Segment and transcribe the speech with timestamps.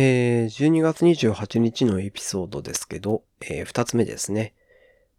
[0.00, 4.54] えー、12月28日のエピソードですけど、えー、2つ目ですね。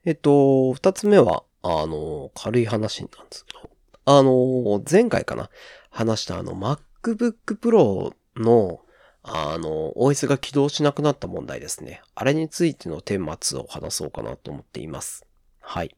[0.05, 3.70] えっと、2つ目は、あの、軽い話なんですけど、
[4.05, 5.50] あの、前回かな、
[5.89, 8.79] 話したあの、MacBook Pro の、
[9.21, 12.01] あの、OS が起動しなくなった問題ですね。
[12.15, 15.25] あれについての顛末を話そうかなと思っています。
[15.59, 15.93] はい。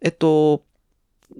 [0.00, 0.62] えっと、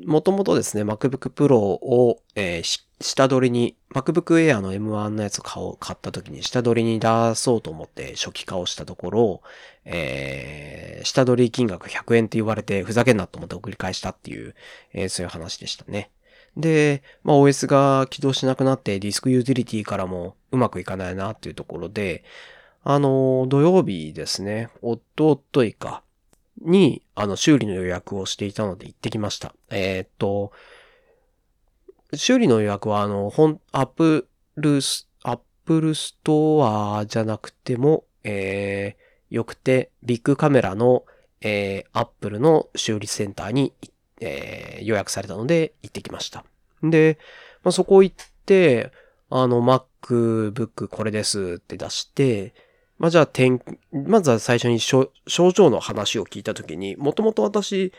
[0.05, 2.63] もともとですね、MacBook Pro を、えー、
[3.01, 9.43] 下取りに、MacBook Air の M1 のやつ買お買った時に下取りに出そうと思って初期化をしたところ、
[9.85, 14.55] えー、下取り金額100円って言われてふざけんなと思って送り返したっていう、
[14.93, 16.11] えー、そういう話でしたね。
[16.57, 22.25] で、まあ OS が起動しなくなってディスクユーティリティからもうまくいかないなっていうところで、
[22.85, 26.03] あの、土曜日ですね、おっとっといか、
[26.61, 29.55] に、あの、修理の予約をしていたので行ってきました。
[29.71, 30.53] えー、っと、
[32.17, 41.05] 修理の予約は、あの、本、アップルス、アップルストアじゃなくても、えー、よくて、ビックカメラの、
[41.41, 43.73] えー、アップルの修理センターに、
[44.21, 46.45] えー、予約取れたので行ってきました。
[46.83, 47.19] で、
[47.63, 48.93] まあ、そこ行って、
[49.31, 52.55] あの、MacBook これですって出して、
[52.99, 53.61] まあ、じゃあ、点、
[53.93, 57.93] まずは最初に症状の話を聞いたときに、もともと私、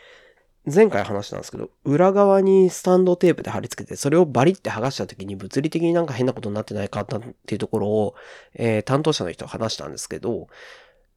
[0.66, 7.06] 前回話したんですけど、裏側にスタンドテープで貼り付けて、それをバリって剥がしたときに物理的になんか変なことになってないかっ
[7.46, 8.16] ていうところを、
[8.56, 10.48] えー、担当者の人は話したんですけど、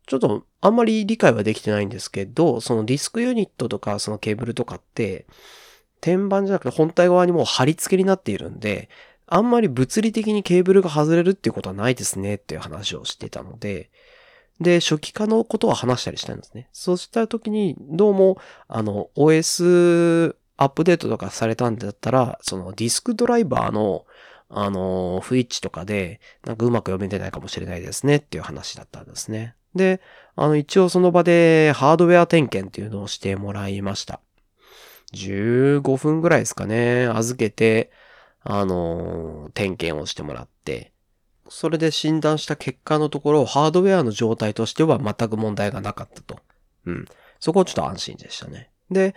[0.06, 5.26] ちょっとあんまり理解はできてないんですけど、そのディスクユニットとかそのケーブルとかって、
[6.00, 8.88] 天板じゃなくて本体側にもう貼り付けになっているんで、
[9.26, 13.90] あんまり物理的にケーブルが外れるっていうことはないですねっていう話をしてたので、
[14.60, 16.68] で、初期化のことは話したりしたんですね。
[16.72, 24.04] そうした時に、どうも、あの、OS アップデートとかされたんだったら、そのディスクドライバーの、
[24.50, 29.54] あの、不一致とかで、なんかうまく読めてないかもしれないですねっていう話だったんですね。
[29.74, 30.00] で、
[30.34, 34.20] あの、一応その場でハードウェア点検っていうのをしてもらいました。
[35.12, 37.92] 15分ぐらいですかね、預けて、
[38.40, 40.92] あの、点検をしてもらって、
[41.50, 46.38] それで診断した結果のところ、ハードウェアの状態としては全く問題がなかったと。
[46.86, 47.04] うん。
[47.40, 48.70] そこはちょっと安心でしたね。
[48.90, 49.14] で、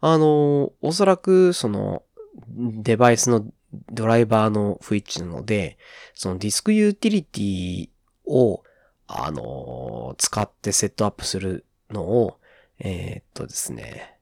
[0.00, 2.02] あのー、おそらく、その、
[2.46, 3.46] デバイスの
[3.90, 5.78] ドライバーの不一致なので、
[6.14, 7.88] そのディスクユーティリティ
[8.26, 8.62] を、
[9.06, 12.38] あのー、使ってセットアップするのを、
[12.78, 14.18] えー、っとですね、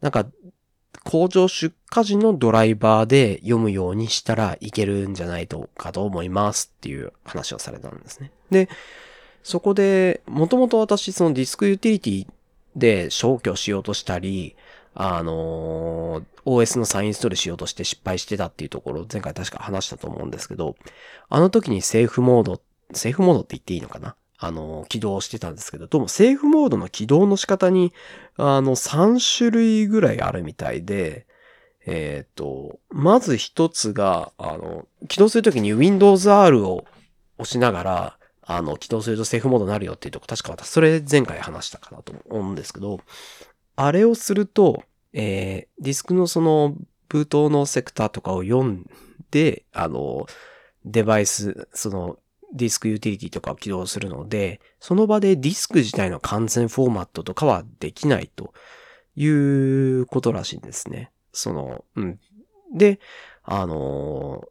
[0.00, 0.26] なんか、
[1.04, 8.30] 工場出荷時のドライバーで読むようにしたらいけるんじゃないとかと思いますっていう話をされたんですね。
[8.50, 8.68] で、
[9.42, 12.26] そこで、もともと私そのディスクユーティリティ
[12.76, 14.54] で消去しようとしたり、
[14.94, 20.76] あの、OS の再インストールしようとして失敗してたっていうところを前回確か話したと思うんですけど、
[21.28, 22.60] あの時にセーフモード、
[22.92, 24.14] セーフモードって言っていいのかな？
[24.44, 27.92] あの、起動してたんですけど、どうもセーフモードの起動の仕方に、
[28.36, 31.28] あの、3種類ぐらいあるみたいで、
[31.86, 36.84] えっ、ー、と、まず一つが、あの、起動するときに Windows R を
[37.38, 42.98] 押しながら、あの、起動するとセーフモードになるよっていうとこ、確か私、それ前回話したかなと思うんですけど、
[43.76, 44.82] あれをすると、
[45.12, 46.74] えー、ディスクのその、
[47.08, 48.90] ブートのセクターとかを読ん
[49.30, 50.26] で、あの、
[50.84, 52.18] デバイス、その、
[52.52, 58.52] ディスクユーティリティとかを起動するので、その場でディスク自体の完全フォーマットとかはできないと
[59.16, 61.10] いうことらしいんですね。
[61.32, 62.20] その、うん。
[62.74, 63.00] で、
[63.42, 64.44] あの、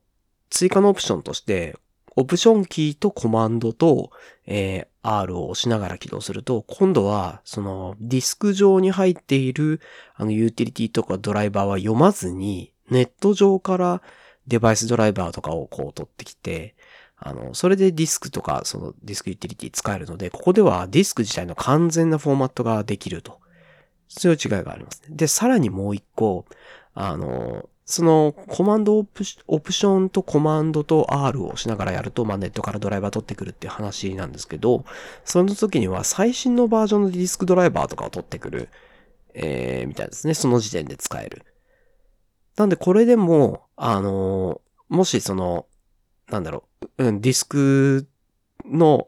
[0.50, 1.78] 追加のオプションとして、
[2.16, 4.12] オプションキーとコマンドと、
[4.46, 9.80] えー、R を押しながら起動すると、今度は、その、ディスク上に入っている、
[10.16, 14.02] あの、ユーティリティとかドライバーは読まずに、ネット上から
[14.48, 16.76] デバイスドライバーとかをこう取ってきて、
[17.24, 23.40] あの、それでディスクとか、そのディスクユーティリティ使えるので、ここではディスク自体の完全なフォーマットができると。
[24.08, 25.16] そういう違いがありますね。
[25.16, 26.46] で、さらにもう一個、
[26.94, 34.86] あの、そのコマンドオプションとコマンドと R をしながらやると、まあ、ネットからドライバー取ってくるっていう話なんですけど、
[35.26, 38.70] その時には最新のバージョンのディスクドライバーとかを取ってくる、
[39.34, 40.34] えー、みたいですね。
[40.34, 41.46] その時点で使える。
[42.58, 45.66] なんでこれでも、あの、もしその、
[46.30, 48.08] なんだろう、うん、ディスク
[48.66, 49.08] の、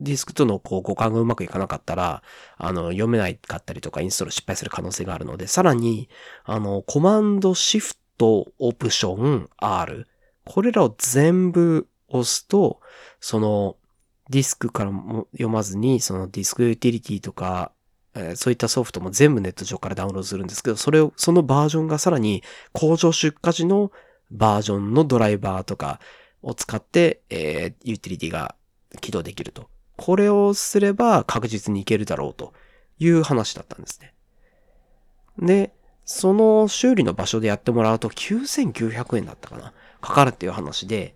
[0.00, 2.22] ディスクとのこう互換がうまくいかなかったら、
[2.56, 6.08] あの、読めないかったりとかインストール失敗する可能性があるので、さらに、
[6.44, 10.06] あの、コマンドシフトオプション R。
[10.44, 12.80] これらを全部押すと、
[13.20, 13.76] その、
[14.30, 17.72] ディスクからも読まずに、そのディスクユーティリティとか、
[18.14, 22.42] えー、そういったソフトも全部ネット上からダウンロードするんですけど、それを、そのバージョンがさらに
[22.72, 23.90] 工場出荷時の
[24.30, 26.00] バージョンのドライバーとか、
[26.44, 28.54] を使って、えー、ユーティリティが
[29.00, 29.68] 起動できると。
[29.96, 32.52] これをすれば確実にいけるだろうと
[32.98, 34.14] いう話だったんですね。
[35.38, 35.72] で、
[36.04, 39.72] その修理の場所でやってもらうと9900円だったかな。
[40.00, 41.14] かかるっていう話で、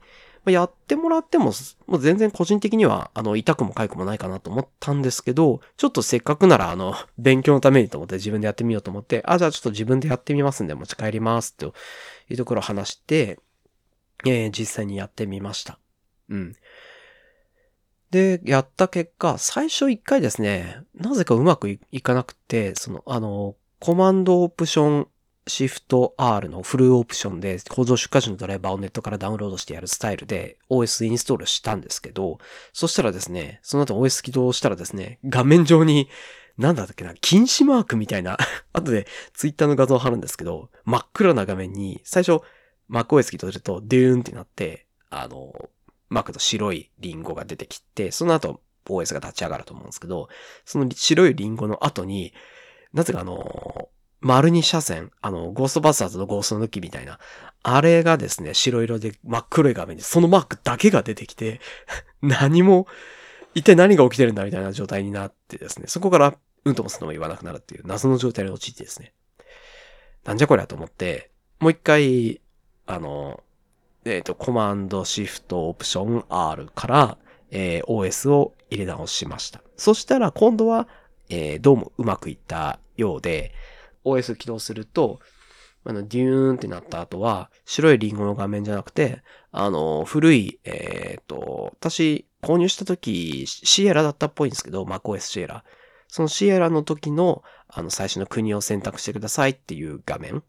[0.50, 1.52] やってもらっても、
[1.86, 11.74] もう全然個人的には、あの、痛くも痒くもないかなと思ったんですけど、ちょっとせっかくなら、あの、 勉強のためにと思って自分でやってみようと思って、あ、じゃあちょっと自分でやってみますんで持ち帰りますと
[12.30, 13.38] いうところを話して、
[14.26, 15.78] えー、実際にやってみました。
[16.28, 16.56] うん。
[18.10, 25.08] で、やった結果、最初一回ですね、なぜかうまくいかなくて、その、あの、コマンドオプション
[25.48, 32.38] シフト R のフルオプションで構造出荷時のドライバーをネットからダウンロードしてやるスタイルで OS インストールしたんですけど、
[32.72, 36.08] そしたらですね、その後 OS 起動したらですね、画面上に
[36.58, 38.36] なんだったっけな、禁止マークみたいな
[38.72, 42.42] 後で Twitter の画像を貼るんですけど、真っ暗な画面に最初
[42.90, 45.52] MacOS 起動するとデューンってなって、あの、
[46.10, 50.28] Mac と白いリンゴが出てきて、その後 OS が立ち上がると思うんですけど、
[50.64, 52.32] その白いリンゴの後に、
[52.92, 53.88] なぜかあの、
[54.20, 57.18] 丸二車線、あの、ゴーストバスターズのゴースト抜きみたいな、
[57.62, 61.60] あれがですね、白色で真っ黒い画面にそのマークだけが出てきて、
[62.22, 62.86] 何も、
[63.54, 69.14] 一体何が起きてるんだみたいな状態になってですね、そこからうんともすんとも言わなくなるっていう謎の状態に陥ってですね、
[70.24, 71.30] なんじゃこりゃと思って、
[71.60, 72.40] もう一回、
[72.88, 73.44] あの、
[74.06, 77.18] えっ、ー、と、コマンドシフトオプション R から、
[77.50, 79.60] えー、OS を入れ直しました。
[79.76, 80.88] そしたら今度は、
[81.28, 83.52] えー、どうもうまくいったようで、
[84.06, 85.20] OS 起動すると、
[85.84, 95.62] あの、デューンってなった後は、白いリンゴの画面じゃなくて、あの、古い、えっ、ー、と、私、購入した時、シエラだったっぽいんですけど、MacOS シエラ。
[96.08, 100.42] そのシエラの時の、あの、最初の国を選択してくださいっていう画面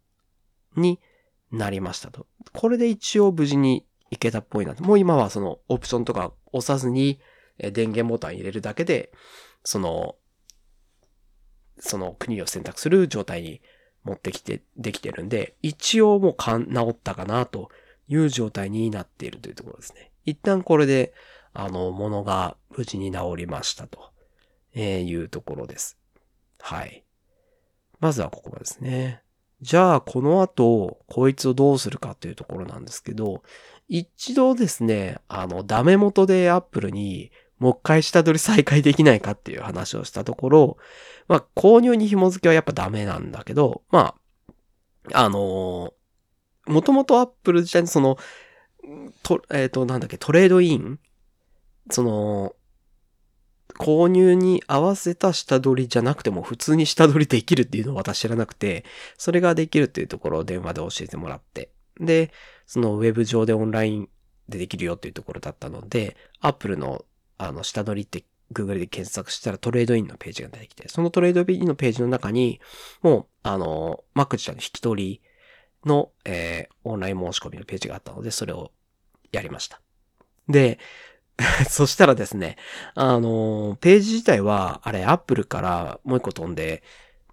[0.77, 1.01] に
[1.51, 2.27] なりましたと。
[2.53, 4.83] これで一応無事にいけたっぽいなと。
[4.83, 7.19] もう今はそのオプションとか押さずに、
[7.57, 9.11] 電源ボタン入れるだけで、
[9.63, 10.15] その、
[11.79, 13.61] その国を選択する状態に
[14.03, 17.69] 持ってきて、できてるんで、一応もうかん、治ったかなと
[18.07, 20.11] いう状態になっているというところですね。
[20.25, 21.13] 一旦これで、
[21.53, 24.11] あの、ものが無事に治りましたと、
[24.73, 25.97] えいうところです。
[26.59, 27.03] はい。
[27.99, 29.23] まずはここですね。
[29.61, 33.43] じゃあ、この後、こいつをどうするかというところなんですけど、
[33.89, 40.77] 一度ですね、あの、ダメ元で Apple に、もう一回下取り再開できないかっていう話をしたところ、
[41.27, 44.15] まあ、購入に紐付けはやっぱダメなんだけど、ま
[45.13, 48.17] あ、あのー、もともとアップル自体にその、
[49.23, 50.99] と、えっ、ー、と、なんだっけ、 Trade In
[51.89, 52.55] その、
[53.79, 58.83] 購入に合わせた下取りじゃなくても普通に下取りできるっていうのを私知らなくて、
[59.17, 61.71] それができるっていうところを電話で教えてもらって。
[61.99, 62.31] で、
[62.67, 64.09] そのウェブ上でオンライン
[64.49, 67.05] でできるよっていうところだったので、アップルの
[67.37, 72.59] あの下取りって Google で検索したら Trade In のページが出てきて、その Trade In のページの中に、
[73.01, 75.21] もう、あの、Mac 自体の引き取り
[75.85, 78.71] の、えー、オンライン申し込みのページがあったので、それを
[79.31, 79.79] やりました。
[80.49, 80.79] で、
[81.69, 82.57] そしたらですね、
[82.95, 86.83] あの、ページ自体は、あれ、Apple からもう一個飛んで、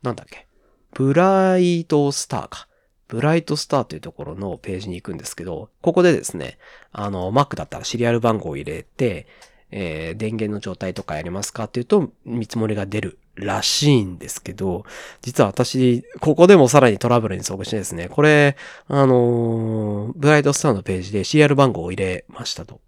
[0.03, 0.47] なんだっけ、
[0.95, 2.69] ブライトスターか。
[3.09, 6.59] ブライトスターというところのページに行くんですけど、ここでですね、
[6.91, 9.27] あの、Mac だったらシリアル番号を入れて、
[9.71, 14.85] えー、電源の状態とかやりますかっていうと、見積もりが出るらしいんですけど、
[15.23, 18.57] 実は私、ここでもさらにトラブルに遭遇してですね、これ、
[18.89, 22.81] あのー、ブライトスターのページで CR 番号を入れましたと。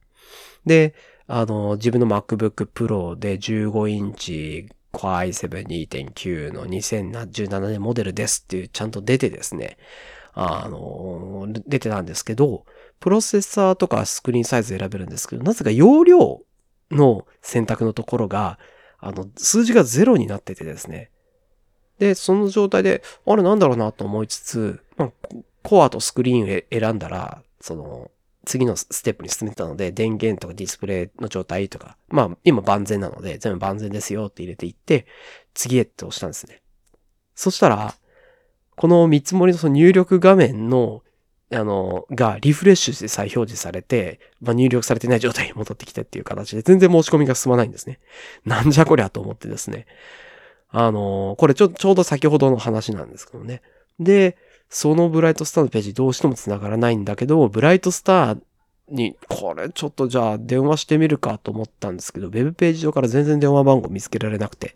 [0.68, 0.94] で、
[1.26, 9.76] あの、自分の MacBook Pro で15インチ Core i7 2.9の2017年モデルですっていうちゃんと出てですね、
[10.34, 12.64] あの、出てたんですけど、
[13.00, 16.40] プロセッサーとかスクリーンサイズ選べるんですけど、なぜか容量
[16.90, 18.58] の選択のところが、
[19.00, 21.10] あの、数字がゼロになっててですね。
[21.98, 25.12] で、その状態で、あれなんだろうなと思いつつ、まあ、
[25.62, 28.10] コアとスクリーンを選んだら、その、
[28.48, 35.06] 次のステップに進めたので、電源とかディスプレイの状態とか、まあ、今万全なので、全部万全ですよって入れていって、
[35.54, 36.62] 次へって押したんですね。
[37.34, 37.94] そしたら、
[38.74, 41.02] この見積もりのその入力画面の
[41.50, 48.00] あの、がリフレッシュして再表示されて、まあ、入力されてない状態に戻ってきてっていう形で全然申し込みが進まないんですね。
[48.44, 49.86] なんじゃこりゃと思ってですね。
[50.70, 53.62] あの、これちょ、ちょうど先ほどの話なんですけどね。
[53.98, 54.36] で、
[54.68, 58.38] そのブライトスターのページどうしても繋がらないんだけど、ブライトスター
[58.90, 64.75] に、これちょっとじゃあ電話してみるかと思ったんですけど、ウェブページ上から全然電話番号見つけられなくて、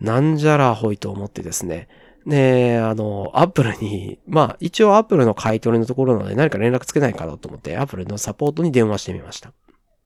[0.00, 1.88] なんじゃらほいと思ってですね、
[2.26, 9.52] で、あの、アップルに、まあ、一応アップルの買い取りのところなので何か連絡つけないかなと思って、アップルのサポートに電話してみました。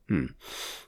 [0.09, 0.35] うん。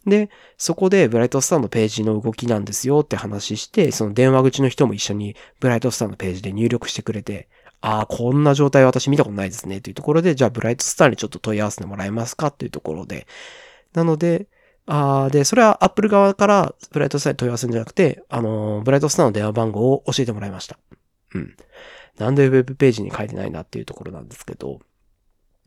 [0.07, 7.49] で、そこでブライトスターのページの動きなんですよって話して、その電話口の人も一緒にブライトスターのページで入力してくれて、
[7.81, 9.81] ああ、こんな状態私見たことないですね。
[9.81, 12.51] というところで、じゃあブライトスターにちょっと問い合わせてもらえますか？
[12.51, 13.27] というところで、
[13.93, 14.49] なので、
[14.87, 20.79] ああ、で、それは Apple 側からブライトスターに問い合わせるんじゃなくて、あのー、ブライトスターの電話番号を教えてもらいました。
[21.35, 21.57] うん。
[22.19, 24.81] なんでウェブページに書いてないんだっていうところなんですけど、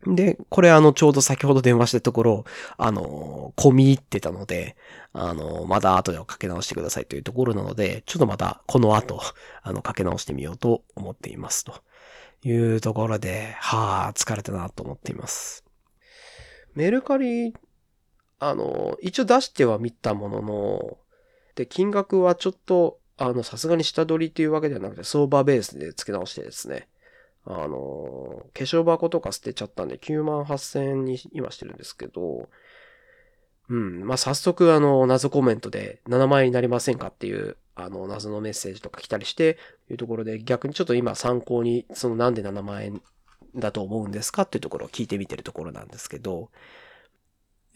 [0.06, 2.44] で、これあの、ちょうど先ほど電話したところ、
[2.78, 4.76] あの、込み入ってたので、
[5.12, 9.20] あの、まだ後でかけ直してくださいというところなので、ちょっとまたこの後、
[9.62, 11.74] あの、かけ直してみようと思っていますと。
[12.42, 15.64] いうところで、はあ、疲れたなと思っています。
[16.74, 17.54] メルカリ、
[18.38, 20.98] あの、一応出してはみたものの、
[21.54, 26.88] で、金額はちょっと、あの、さすがに下取りっていうわけではなくて、相場ベースで付け直してですね、
[27.44, 32.48] あの、化粧箱とか捨てちゃったんで9万8000円に今してるんですけど、
[33.70, 34.04] うん。
[34.04, 39.58] まあ、早速、あの、謎コメントで7万円になりませんかっていう、あの、謎のメッセージとか来たりして、
[39.88, 43.00] いうところで、逆にちょっと今参考に、そのなんで7万円
[43.54, 46.50] だと思うんですかっていうところを聞いてみてるところなんですけど、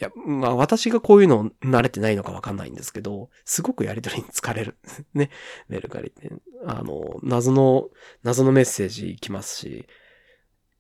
[0.01, 4.77] いや、まあ私がこういうの慣れてないのかわかんないんですけど、すごくやりとりに疲れる。
[5.15, 5.31] ね。
[5.69, 6.33] メルカリって。
[6.67, 7.89] あの、謎の、
[8.25, 9.87] 謎のメッセージ来ますし、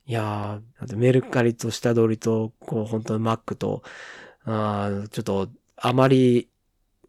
[0.07, 3.83] いやー、メルカリと下取りと、こう、本当に Mac と、
[4.45, 6.49] あちょっと、あまり、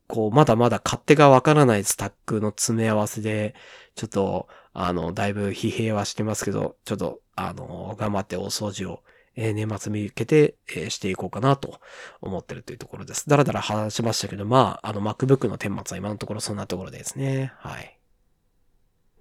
[0.08, 3.56] こう、まだまだ勝手がわからないスタックの詰め合わせで、
[3.96, 9.04] ちょっと、あの、だいぶ疲弊はしてますけど、ちょっと、あの、頑張ってお掃除を
[9.36, 11.80] えー、年末見受けて、えー、していこうかなと
[12.22, 13.30] 思ってるというところです。
[13.30, 17.54] だらだら話しましたけど、まあ、あの MacBook の顛末は今のところそんなところですね。
[17.58, 17.98] はい。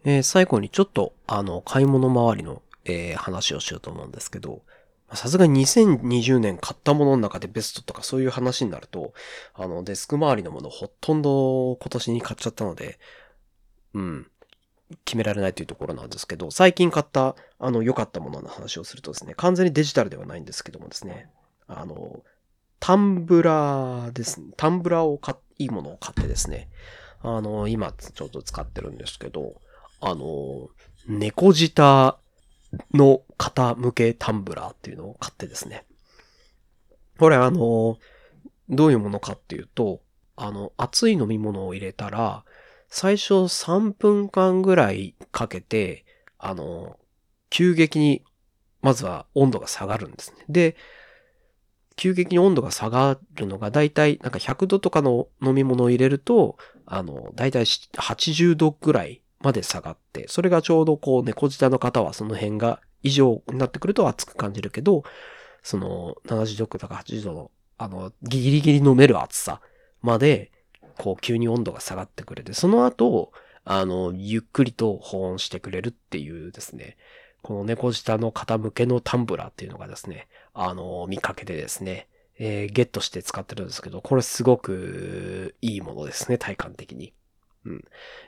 [0.04, 4.62] えー、最後にちょっと、あの、買い物周りの、え、話をしようと思うんですけど、
[5.12, 9.12] さすがに2020年買ったものの中でベストとかそういう話になると、
[9.54, 12.98] あの、デスク周りのものほとんど今年に買っちゃったので、
[13.94, 14.26] うん。
[15.04, 21.30] 決められないというところなんですけど、最近買った、あの、良かったものの話をするとですね、完全にデジタルではないんですけどもですね、
[21.66, 22.22] あの、
[22.80, 24.48] タンブラーですね。
[24.56, 26.68] タンブラーを買っいいものを買ってですね、
[27.20, 29.54] あの、今ちょっと使ってるんですけど、
[30.00, 30.68] あの、
[31.06, 32.18] 猫舌
[32.92, 35.84] の型向けタンブラーっていうのを買ってですね。
[37.18, 37.98] これあの、
[38.68, 40.00] どういうものかっていうと、
[40.36, 42.44] あの、熱い飲み物を入れたら、
[42.88, 46.04] 最初3分間ぐらいかけて、
[46.38, 46.98] あの、
[47.50, 48.24] 急激に、
[48.82, 50.44] まずは温度が下がるんですね。
[50.48, 50.76] で、
[51.96, 65.04] 急激に温度が下がるのが、だいたいなんか100度とかの飲み物を入れると、あの、だいたい80度ぐらいまで下がって、それがちょうどこう猫舌の方はその辺が異常になってくると熱く感じるけど、
[65.62, 69.60] その70度とか80度の、あの、ギリギリ飲める熱さ
[70.02, 70.50] まで
[70.98, 73.32] こう急に温度が下がってくれて、その後、
[73.64, 76.96] あの、ゆっくりと保温してくれるっていうですね、
[77.42, 82.08] この猫舌の傾けのタンブラーっていうのがですね、あの、見かけてですね、
[82.38, 87.12] えー、ゲットして使ってるんですけど、これすごくいいものですね、体感的に。
[87.64, 87.84] うん。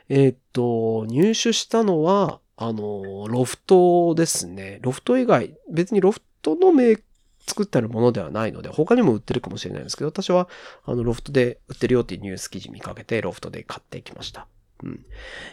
[0.09, 4.79] えー、っと、入手したのは、あの、ロフトですね。
[4.81, 7.01] ロフト以外、別にロフトのメー
[7.47, 10.49] 作ってあるものではないので、他にも売ってるかもしれないんですけど、私は、
[10.85, 14.47] あの、ロフトで売ってるよっていうニュース記事見かけて、ロフトで買ってきました。
[14.83, 15.05] うん。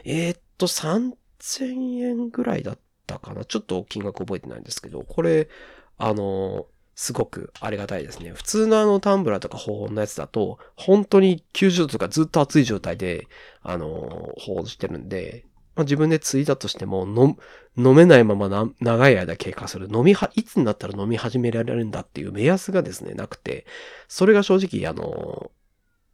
[0.04, 3.44] えー、っと、3000円ぐらいだったかな。
[3.44, 5.48] ちょっと金額覚えてないんですけど、これ、
[5.96, 8.32] あの、すごくありがたいですね。
[8.32, 13.26] 普通のあのタンブラーとか保温のやつだと、本当に90度とかずっと熱い状態で、
[13.62, 17.36] あの、保温してるんで、まあ、自分で継いだとしても、飲、
[17.76, 19.88] 飲めないままな長い間経過する。
[19.92, 23.66] 飲みは、いつになったら飲み始められるんだっていう目安がですね、なくて、
[24.06, 25.50] それが正直、あの、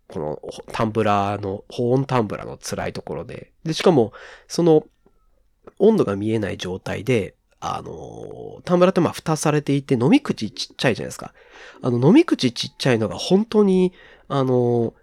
[0.08, 0.40] この
[0.72, 4.12] タンブラーの、保温タンブラーの辛いところで、で、しかも、
[4.48, 4.84] その、
[5.78, 11.32] 温度が見えない状態で、あの、タンブラってまあ蓋されていて、飲み口ちっちゃいじゃないですか。
[11.82, 13.92] あの、飲み口ちっちゃいのが本当に、
[14.28, 14.94] あの、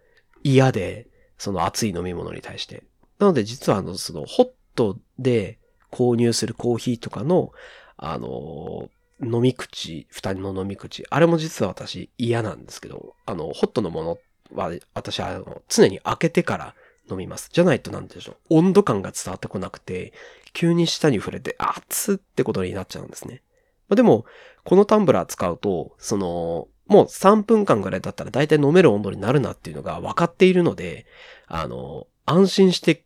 [0.44, 2.84] 嫌で、その熱い飲み物に対して。
[3.20, 5.60] なので実はあの、その、ホットで
[5.92, 7.52] 購入するコーヒーとかの、
[7.98, 8.90] あの、
[9.22, 14.18] 飲み口、二人の飲み口、あれも実は私嫌なんですけど、あの、ホットのもの
[14.54, 16.76] は、私はあの常に開けてから
[17.10, 17.50] 飲みます。
[17.52, 18.58] じゃないとなんでしょう。
[18.58, 20.14] 温度感が伝わってこなくて、
[20.58, 23.44] 急に舌に触れて、熱ってことになっちゃうんですね。
[23.90, 24.26] まあ、でも、
[24.64, 31.06] このタンブラー使うと、その、もう3分間ぐらいだったら大体飲める温度になるなっていうのが分かっているので、
[31.46, 33.04] あの、安心して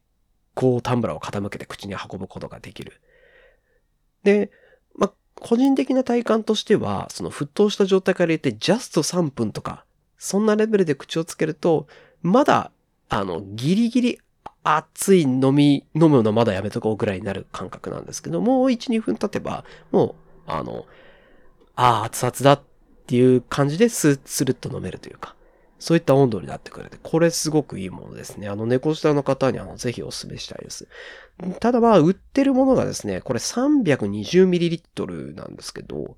[0.53, 3.01] こうタンブラーを傾けて口に運ぶことができる。
[4.23, 4.49] で、
[4.95, 9.83] まあ、個人的な体感としては、その沸騰した状態から入れてジャスト3分とか、
[10.17, 11.87] そんなレベルで口をつけると、
[12.21, 12.71] まだ、
[13.09, 14.19] あの、ギリギリ
[14.63, 20.15] 熱い飲み、飲むのまだやめとこうぐらいになる感覚なんですけど、もう1、2分経てば、も
[20.47, 20.85] う、あの、
[21.75, 22.61] ああ、熱々だっ
[23.07, 25.35] ていう感じでススルッと飲めるというか、
[25.79, 28.47] そういった温度になってくれて、これすごくいいものですね。
[28.47, 30.87] あの、猫舌の方にあの、ぜひお勧めしたいです。
[31.59, 36.17] ただまあ、売ってるものがですね、これ 320ml なんですけど、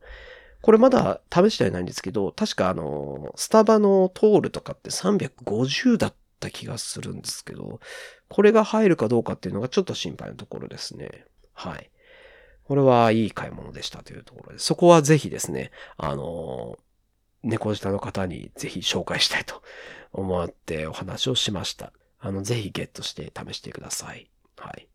[0.62, 7.79] これまだ試してはいないんですけど、確かあの、スタバのトールとかって350だったた気がするんですけど、
[8.29, 11.25] これが入るかどうかっていうのがちょっと心配なところですね。
[11.53, 11.89] はい。
[12.63, 16.77] これはいい買い物でしたというところで、そこはぜひですね、あの、
[17.43, 19.62] 猫舌の方にぜひ紹介したいと
[20.13, 21.91] 思ってお話をしました。
[22.19, 24.29] あの、ぜひゲットして試してください。
[24.57, 24.88] はい。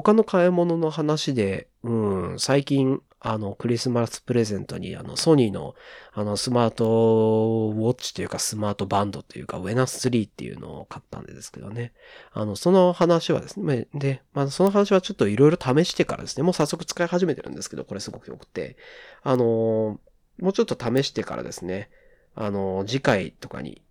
[0.00, 5.74] 他の買い物の話で、うん、最近、あの、クリスマスプレゼントに、あの、ソニーの、
[6.14, 11.92] あの、スマートウォッチというか、スマートバンドというか、ウェナス3っていうのを買ったんですけどね。
[12.32, 18.78] あの、その話はですね、で、まあ、その話はちょっといろいろ試してからですね、もう早速使い始めてるんですけど、これすごく良くて、
[19.22, 20.00] あの、も
[20.40, 21.90] うちょっと試してからですね、
[22.34, 23.82] あの、次回とかに、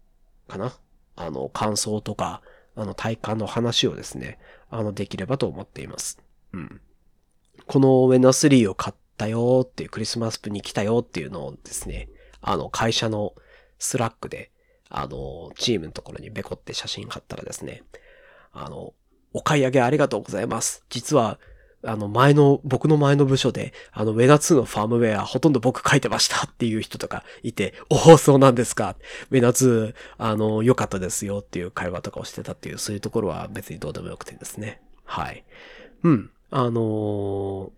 [0.47, 0.73] かな？
[1.15, 2.41] あの、感想とか、
[2.75, 4.39] あの、体感の話をですね、
[4.71, 6.17] あの、できればと思っています。
[6.53, 6.81] うん。
[7.67, 12.09] この wena 3を買ったよっていう、クリスマスプに来たよっていうのをですね、
[12.41, 13.35] あの、会社の
[13.77, 14.51] Slack で、
[14.89, 17.83] あの、チームのところにベコって写真貼ったらですね、
[18.53, 18.93] あの、
[19.33, 20.83] お買い上げありがとうございます。
[20.89, 21.39] 実は、
[21.83, 28.95] あの、前の、僕の前の部署で、あの、 wena 2のファームウェア、ほとんど僕書いてましたっていう人とかいて、おお、そうなんですか。
[29.31, 34.81] ウェナ2、あの、良かったですよっていう会話とかをしてたっていう、そういうところは別にどうでもよくてですね。
[35.05, 35.43] はい。
[36.03, 36.29] うん。
[36.51, 37.71] あのー、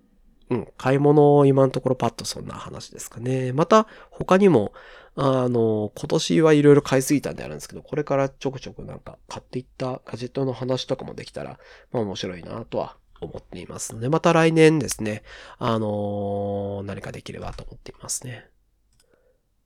[0.49, 3.53] うん、買い物、今のところパッとそんな話ですかね。
[3.53, 4.73] また、他にも、
[5.15, 11.59] あの、今年はいろいろ買いすぎたんであるんですけど、これからちょくちょくなんか買っていったガジェットの話とかもできたら、
[11.91, 15.23] まあ面白いなとは思っていますので、また来年ですね、
[15.57, 18.47] あのー、何かできればと思っていますね。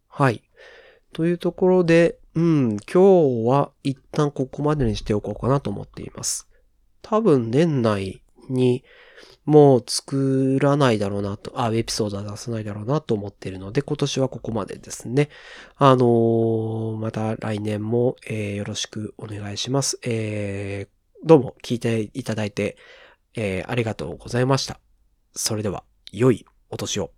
[0.08, 0.44] はい。
[1.14, 6.48] というところで、うん、今日は一旦ここまでにしておこうかなと思っています。
[7.02, 8.84] 多分年内に
[9.46, 15.30] もう作らないだろうなと、あ、エピソードは出さないだろうなと思っているので、今年はここまでですね。
[15.78, 20.00] あのー、また来年も、えー、よろしくお願いします。
[20.04, 22.78] えー、どうも聞いていただいて、
[23.38, 24.80] えー、ありがとうございました。
[25.34, 27.12] それでは、良いお年を。